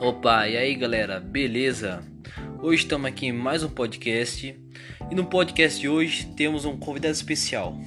Opa, 0.00 0.48
e 0.48 0.56
aí 0.56 0.74
galera, 0.74 1.20
beleza? 1.20 2.02
Hoje 2.60 2.82
estamos 2.82 3.06
aqui 3.06 3.26
em 3.26 3.32
mais 3.32 3.62
um 3.62 3.68
podcast 3.68 4.58
e 5.10 5.14
no 5.14 5.24
podcast 5.26 5.80
de 5.80 5.88
hoje 5.88 6.26
temos 6.36 6.64
um 6.64 6.76
convidado 6.76 7.14
especial. 7.14 7.78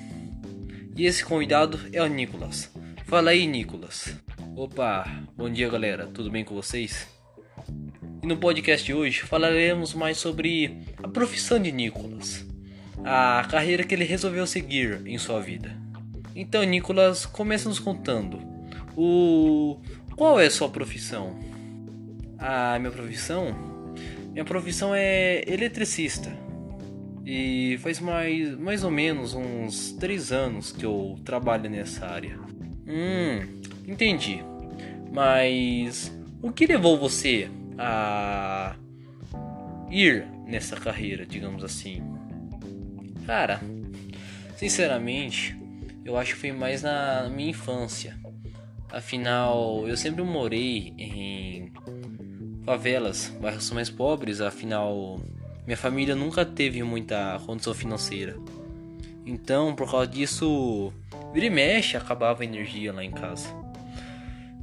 E 0.96 1.06
esse 1.06 1.24
convidado 1.24 1.80
é 1.92 2.02
o 2.02 2.08
Nicolas. 2.08 2.72
Fala 3.06 3.32
aí, 3.32 3.46
Nicolas. 3.46 4.16
Opa, 4.56 5.06
bom 5.36 5.50
dia 5.50 5.70
galera, 5.70 6.08
tudo 6.08 6.32
bem 6.32 6.44
com 6.44 6.56
vocês? 6.56 7.08
E 8.24 8.26
no 8.26 8.38
podcast 8.38 8.86
de 8.86 8.94
hoje 8.94 9.20
falaremos 9.20 9.94
mais 9.94 10.18
sobre 10.18 10.80
a 11.04 11.08
profissão 11.08 11.60
de 11.60 11.72
Nicolas, 11.72 12.46
a 13.04 13.46
carreira 13.50 13.84
que 13.84 13.94
ele 13.94 14.06
resolveu 14.06 14.48
seguir 14.48 15.02
em 15.06 15.18
sua 15.18 15.40
vida. 15.40 15.76
Então, 16.36 16.64
Nicolas, 16.64 17.26
começa 17.26 17.68
nos 17.68 17.80
contando 17.80 18.40
o 18.96 19.80
qual 20.16 20.40
é 20.40 20.48
a 20.48 20.52
sua 20.52 20.70
profissão? 20.70 21.38
A 22.40 22.78
minha 22.80 22.92
profissão? 22.92 23.56
Minha 24.32 24.46
profissão 24.46 24.94
é 24.94 25.44
eletricista. 25.48 26.32
E 27.26 27.78
faz 27.82 28.00
mais, 28.00 28.58
mais 28.58 28.84
ou 28.84 28.92
menos 28.92 29.34
uns 29.34 29.92
3 29.94 30.32
anos 30.32 30.72
que 30.72 30.86
eu 30.86 31.20
trabalho 31.26 31.70
nessa 31.70 32.06
área. 32.06 32.40
Hum, 32.88 33.62
entendi. 33.86 34.40
Mas 35.12 36.16
o 36.42 36.52
que 36.52 36.66
levou 36.66 36.98
você 36.98 37.50
a 37.78 38.76
ir 39.90 40.26
nessa 40.46 40.78
carreira, 40.78 41.26
digamos 41.26 41.64
assim? 41.64 42.02
Cara, 43.26 43.60
sinceramente, 44.56 45.58
eu 46.06 46.16
acho 46.16 46.36
que 46.36 46.40
foi 46.40 46.52
mais 46.54 46.84
na 46.84 47.30
minha 47.30 47.50
infância. 47.50 48.18
Afinal, 48.90 49.86
eu 49.86 49.98
sempre 49.98 50.24
morei 50.24 50.94
em 50.98 51.10
favelas, 52.68 53.30
bairros 53.40 53.72
mais 53.72 53.90
pobres, 53.90 54.42
afinal 54.42 55.22
minha 55.66 55.78
família 55.78 56.14
nunca 56.14 56.44
teve 56.44 56.84
muita 56.84 57.40
condição 57.46 57.74
financeira. 57.74 58.36
Então, 59.26 59.74
por 59.74 59.90
causa 59.90 60.06
disso, 60.06 60.92
vira 61.34 61.46
e 61.46 61.50
mexe, 61.50 61.96
acabava 61.96 62.42
a 62.42 62.46
energia 62.46 62.92
lá 62.92 63.02
em 63.02 63.12
casa. 63.12 63.48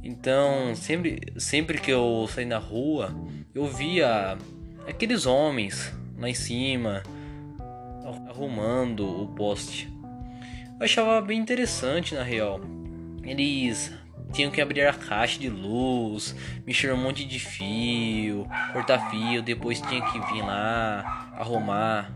Então, 0.03 0.75
sempre, 0.75 1.19
sempre 1.39 1.81
que 1.81 1.89
eu 1.89 2.29
saí 2.31 2.45
na 2.45 2.59
rua, 2.59 3.11
eu 3.55 3.65
via 3.65 4.37
aqueles 4.87 5.25
homens 5.25 5.91
lá 6.15 6.29
em 6.29 6.35
cima 6.35 7.01
arrumando 8.29 9.23
o 9.23 9.27
poste. 9.29 9.91
Eu 10.79 10.85
achava 10.85 11.19
bem 11.21 11.39
interessante 11.39 12.13
na 12.13 12.21
real. 12.21 12.61
Eles 13.23 13.91
tinham 14.35 14.51
que 14.51 14.61
abrir 14.61 14.85
a 14.85 14.93
caixa 14.93 15.39
de 15.39 15.49
luz, 15.49 16.35
mexer 16.65 16.93
um 16.93 16.97
monte 16.97 17.23
de 17.25 17.39
fio, 17.39 18.45
cortar 18.73 19.09
fio, 19.09 19.41
depois 19.41 19.79
tinha 19.79 20.01
que 20.01 20.19
vir 20.33 20.41
lá 20.41 21.31
arrumar. 21.37 22.11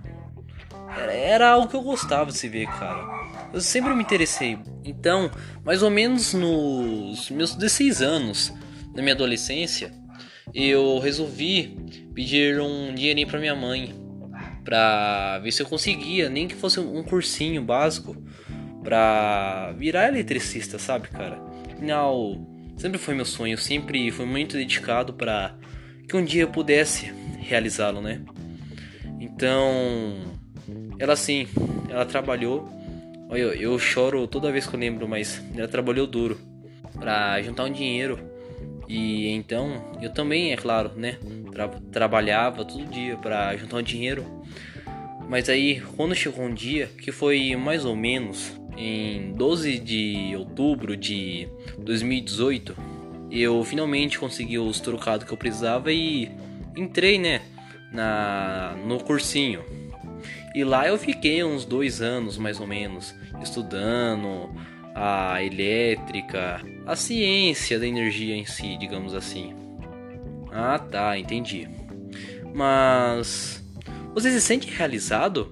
Era, 0.98 1.14
era 1.14 1.50
algo 1.52 1.68
que 1.68 1.76
eu 1.76 1.82
gostava 1.82 2.32
de 2.32 2.38
se 2.38 2.50
ver, 2.50 2.68
cara. 2.68 3.08
Eu 3.54 3.62
sempre 3.62 3.94
me 3.94 4.04
interessei. 4.04 4.60
Então, 4.84 5.32
mais 5.64 5.82
ou 5.82 5.90
menos 5.90 6.34
nos 6.34 7.30
meus 7.30 7.56
16 7.56 8.02
anos, 8.02 8.54
na 8.94 9.02
minha 9.02 9.16
adolescência, 9.16 9.92
eu 10.54 11.00
resolvi 11.00 11.78
pedir 12.14 12.60
um 12.60 12.94
dinheirinho 12.94 13.28
para 13.28 13.40
minha 13.40 13.56
mãe 13.56 13.96
para 14.66 15.40
ver 15.40 15.52
se 15.52 15.62
eu 15.62 15.66
conseguia, 15.66 16.30
nem 16.30 16.48
que 16.48 16.56
fosse 16.56 16.80
um 16.80 17.02
cursinho 17.02 17.62
básico 17.64 18.16
para 18.84 19.74
virar 19.78 20.08
eletricista, 20.08 20.78
sabe, 20.78 21.08
cara? 21.08 21.49
Sempre 22.78 22.98
foi 22.98 23.14
meu 23.14 23.26
sonho, 23.26 23.58
sempre 23.58 24.10
fui 24.10 24.26
muito 24.26 24.56
dedicado 24.56 25.14
para 25.14 25.54
que 26.08 26.16
um 26.16 26.24
dia 26.24 26.44
eu 26.44 26.48
pudesse 26.48 27.14
realizá-lo, 27.40 28.02
né? 28.02 28.22
Então, 29.20 30.34
ela 30.98 31.16
sim, 31.16 31.48
ela 31.90 32.06
trabalhou. 32.06 32.70
Olha, 33.30 33.42
eu 33.42 33.78
choro 33.78 34.26
toda 34.28 34.52
vez 34.52 34.66
que 34.66 34.76
eu 34.76 34.80
lembro, 34.80 35.08
mas 35.08 35.44
ela 35.56 35.68
trabalhou 35.68 36.08
duro 36.08 36.40
para 36.96 37.42
juntar 37.42 37.66
um 37.66 37.72
dinheiro. 37.72 38.20
E 38.88 39.28
então, 39.30 39.92
eu 40.02 40.12
também, 40.12 40.52
é 40.52 40.58
claro, 40.58 40.92
né? 40.96 41.18
Tra 41.52 41.68
trabalhava 41.68 42.66
todo 42.66 42.86
dia 42.86 43.16
para 43.18 43.56
juntar 43.56 43.78
um 43.78 43.84
dinheiro. 43.84 44.26
Mas 45.28 45.48
aí, 45.48 45.82
quando 45.96 46.16
chegou 46.16 46.44
um 46.44 46.54
dia, 46.54 46.88
que 46.88 47.12
foi 47.12 47.56
mais 47.56 47.86
ou 47.86 47.96
menos 47.96 48.59
em 48.80 49.34
12 49.34 49.78
de 49.78 50.34
outubro 50.38 50.96
de 50.96 51.50
2018, 51.78 52.74
eu 53.30 53.62
finalmente 53.66 54.18
consegui 54.18 54.58
os 54.58 54.80
trocados 54.80 55.28
que 55.28 55.34
eu 55.34 55.38
precisava 55.38 55.92
e 55.92 56.32
entrei, 56.78 57.20
né, 57.20 57.42
na 57.92 58.78
no 58.86 59.04
cursinho. 59.04 59.64
E 60.56 60.64
lá 60.64 60.88
eu 60.88 60.98
fiquei 60.98 61.44
uns 61.44 61.66
dois 61.66 62.02
anos 62.02 62.38
mais 62.38 62.60
ou 62.62 62.66
menos 62.66 63.14
estudando 63.44 64.50
a 64.96 65.44
elétrica, 65.44 66.62
a 66.88 66.96
ciência 66.96 67.78
da 67.78 67.86
energia 67.86 68.36
em 68.36 68.46
si, 68.46 68.78
digamos 68.78 69.14
assim. 69.14 69.54
Ah, 70.52 70.80
tá, 70.80 71.20
entendi. 71.20 71.68
Mas 72.54 73.62
você 74.14 74.32
se 74.32 74.42
sente 74.42 74.72
realizado 74.72 75.52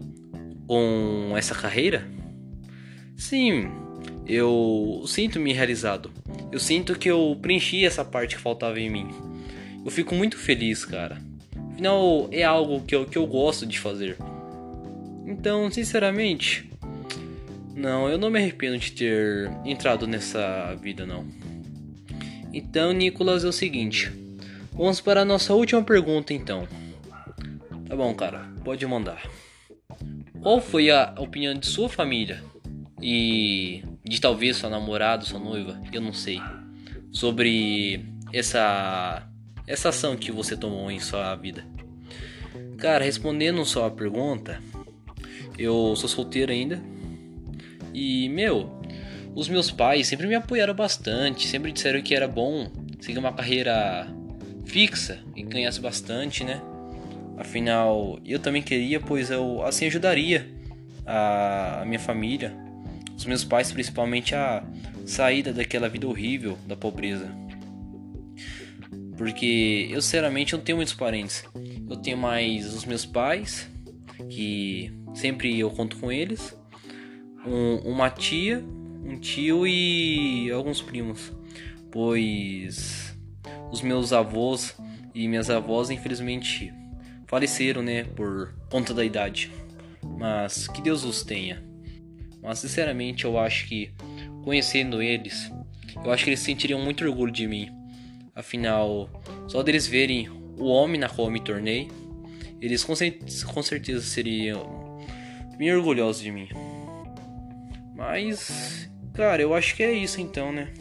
com 0.66 1.34
essa 1.36 1.54
carreira? 1.54 2.16
Sim, 3.17 3.72
eu 4.28 5.03
sinto-me 5.07 5.51
realizado. 5.51 6.11
Eu 6.51 6.59
sinto 6.59 6.97
que 6.97 7.09
eu 7.09 7.35
preenchi 7.41 7.83
essa 7.83 8.05
parte 8.05 8.35
que 8.35 8.41
faltava 8.41 8.79
em 8.79 8.91
mim. 8.91 9.09
Eu 9.83 9.89
fico 9.89 10.13
muito 10.13 10.38
feliz, 10.38 10.85
cara. 10.85 11.17
Afinal, 11.73 12.29
é 12.31 12.44
algo 12.44 12.81
que 12.81 12.95
eu, 12.95 13.05
que 13.05 13.17
eu 13.17 13.25
gosto 13.25 13.66
de 13.66 13.79
fazer. 13.79 14.17
Então, 15.25 15.69
sinceramente, 15.72 16.69
não, 17.75 18.07
eu 18.07 18.19
não 18.19 18.29
me 18.29 18.39
arrependo 18.39 18.78
de 18.78 18.91
ter 18.91 19.51
entrado 19.66 20.05
nessa 20.05 20.75
vida, 20.75 21.05
não. 21.05 21.25
Então, 22.53 22.94
Nicolas, 22.94 23.44
é 23.44 23.47
o 23.47 23.51
seguinte. 23.51 24.11
Vamos 24.73 25.01
para 25.01 25.22
a 25.22 25.25
nossa 25.25 25.55
última 25.55 25.81
pergunta, 25.84 26.34
então. 26.34 26.67
Tá 27.88 27.95
bom, 27.95 28.13
cara, 28.13 28.47
pode 28.63 28.85
mandar. 28.85 29.28
Qual 30.39 30.61
foi 30.61 30.91
a 30.91 31.16
opinião 31.17 31.55
de 31.55 31.66
sua 31.66 31.89
família 31.89 32.44
e 33.02 33.84
de 34.03 34.19
talvez 34.19 34.58
sua 34.58 34.69
namorada, 34.69 35.24
sua 35.24 35.40
noiva, 35.40 35.80
eu 35.91 36.02
não 36.02 36.13
sei, 36.13 36.41
sobre 37.12 38.06
essa 38.34 39.28
essa 39.68 39.90
ação 39.90 40.16
que 40.16 40.31
você 40.31 40.56
tomou 40.56 40.90
em 40.90 41.00
sua 41.00 41.35
vida. 41.35 41.66
Cara, 42.78 43.03
respondendo 43.03 43.66
sua 43.66 43.91
pergunta, 43.91 44.62
eu 45.58 45.94
sou 45.97 46.08
solteiro 46.08 46.52
ainda. 46.52 46.81
E, 47.94 48.30
meu, 48.30 48.80
os 49.35 49.50
meus 49.50 49.69
pais 49.69 50.08
sempre 50.08 50.25
me 50.25 50.35
apoiaram 50.35 50.74
bastante, 50.74 51.47
sempre 51.47 51.72
disseram 51.72 52.02
que 52.02 52.16
era 52.16 52.28
bom 52.28 52.72
seguir 53.02 53.19
uma 53.19 53.34
carreira 53.34 54.08
fixa 54.66 55.19
e 55.35 55.44
ganhasse 55.44 55.81
bastante, 55.81 56.44
né? 56.44 56.62
Afinal, 57.38 58.19
eu 58.25 58.40
também 58.40 58.62
queria, 58.62 59.00
pois 59.00 59.29
eu 59.29 59.62
assim 59.64 59.88
ajudaria 59.88 60.47
a 61.06 61.84
minha 61.85 62.00
família 62.00 62.66
os 63.17 63.25
meus 63.25 63.44
pais, 63.44 63.72
principalmente 63.72 64.35
a 64.35 64.63
saída 65.05 65.51
daquela 65.51 65.89
vida 65.89 66.07
horrível 66.07 66.57
da 66.67 66.78
pobreza. 66.78 67.29
Porque 69.17 69.89
eu 69.89 70.00
sinceramente 70.00 70.53
não 70.53 70.61
tenho 70.61 70.78
muitos 70.78 70.94
parentes. 70.94 71.44
Eu 71.89 71.97
tenho 71.97 72.17
mais 72.17 72.72
os 72.72 72.85
meus 72.85 73.05
pais, 73.05 73.67
que 74.29 74.94
sempre 75.16 75.59
eu 75.59 75.72
conto 75.72 75.97
com 75.97 76.11
eles, 76.11 76.55
um, 77.46 77.78
uma 77.91 78.11
tia, 78.11 78.64
um 79.03 79.17
tio 79.17 79.66
e 79.66 80.52
alguns 80.52 80.81
primos. 80.84 81.34
Pois 81.91 83.17
os 83.72 83.81
meus 83.81 84.13
avós 84.13 84.78
e 85.16 85.28
minhas 85.28 85.49
avós 85.49 85.90
infelizmente 85.90 86.72
faleceram, 87.25 87.81
né, 87.81 88.03
por 88.03 88.53
conta 88.70 88.93
da 88.93 89.03
idade. 89.03 89.52
Mas 90.20 90.67
que 90.67 90.81
Deus 90.81 91.03
os 91.03 91.23
tenha. 91.23 91.66
Mas 92.41 92.59
sinceramente 92.59 93.25
eu 93.25 93.37
acho 93.37 93.67
que 93.67 93.91
conhecendo 94.43 95.01
eles, 95.01 95.51
eu 96.03 96.11
acho 96.11 96.23
que 96.23 96.29
eles 96.29 96.39
sentiriam 96.39 96.79
muito 96.79 97.03
orgulho 97.03 97.31
de 97.31 97.47
mim. 97.47 97.69
Afinal, 98.35 99.09
só 99.47 99.63
deles 99.63 99.87
verem 99.87 100.29
o 100.29 100.66
homem 100.66 100.99
na 100.99 101.09
qual 101.09 101.28
eu 101.28 101.31
me 101.31 101.39
tornei, 101.39 101.89
eles 102.61 102.84
com, 102.84 102.93
com 103.53 103.61
certeza 103.61 104.01
seriam 104.01 104.99
bem 105.57 105.73
orgulhosos 105.73 106.22
de 106.22 106.31
mim. 106.31 106.49
Mas, 107.95 108.89
cara, 109.13 109.41
eu 109.41 109.53
acho 109.53 109.75
que 109.75 109.84
é 109.84 109.91
isso 109.91 110.22
então, 110.22 110.51
né? 110.51 110.72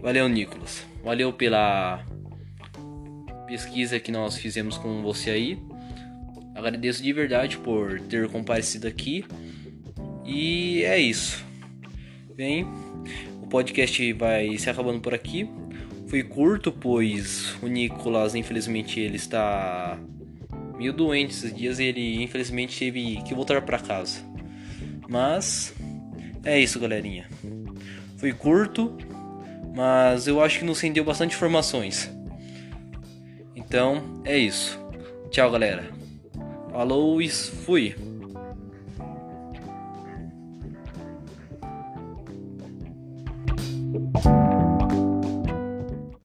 Valeu, 0.00 0.28
Nicolas. 0.28 0.84
Valeu 1.04 1.32
pela 1.32 2.04
pesquisa 3.46 4.00
que 4.00 4.10
nós 4.10 4.36
fizemos 4.36 4.76
com 4.76 5.02
você 5.02 5.30
aí. 5.30 5.58
Agradeço 6.54 7.02
de 7.02 7.12
verdade 7.12 7.58
por 7.58 8.00
ter 8.00 8.28
comparecido 8.28 8.88
aqui. 8.88 9.24
E 10.24 10.82
é 10.84 10.98
isso. 10.98 11.44
Bem, 12.34 12.66
o 13.42 13.46
podcast 13.46 14.12
vai 14.14 14.56
se 14.58 14.70
acabando 14.70 15.00
por 15.00 15.14
aqui. 15.14 15.48
Foi 16.06 16.22
curto, 16.22 16.70
pois 16.70 17.54
o 17.62 17.66
Nicolas, 17.66 18.34
infelizmente, 18.34 19.00
ele 19.00 19.16
está 19.16 19.98
meio 20.76 20.92
doente 20.92 21.30
esses 21.30 21.54
dias 21.54 21.78
e 21.78 21.84
ele, 21.84 22.22
infelizmente, 22.22 22.78
teve 22.78 23.22
que 23.22 23.34
voltar 23.34 23.62
para 23.62 23.78
casa. 23.78 24.20
Mas 25.08 25.74
é 26.44 26.58
isso, 26.58 26.78
galerinha. 26.78 27.26
Foi 28.16 28.32
curto, 28.32 28.96
mas 29.74 30.26
eu 30.26 30.42
acho 30.42 30.60
que 30.60 30.64
nos 30.64 30.80
rendeu 30.80 31.04
bastante 31.04 31.34
informações. 31.34 32.10
Então 33.54 34.22
é 34.24 34.38
isso. 34.38 34.78
Tchau, 35.30 35.50
galera. 35.50 35.90
Falou 36.70 37.20
e 37.22 37.28
fui. 37.28 37.94